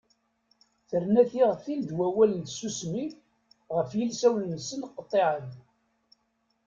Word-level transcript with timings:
Terna 0.89 1.23
tiɣtin 1.31 1.81
n 1.89 1.95
wawal 1.97 2.31
d 2.39 2.45
tsusmi 2.47 3.05
ɣef 3.75 3.89
yilsawen-nsen 3.99 4.81
qeṭṭiɛen. 4.95 5.49